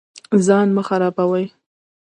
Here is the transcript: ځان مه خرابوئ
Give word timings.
ځان 0.45 0.67
مه 0.75 0.81
خرابوئ 0.87 1.45